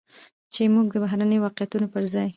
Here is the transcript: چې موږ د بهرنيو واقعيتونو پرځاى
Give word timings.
چې 0.53 0.61
موږ 0.75 0.87
د 0.91 0.95
بهرنيو 1.03 1.43
واقعيتونو 1.45 1.87
پرځاى 1.95 2.27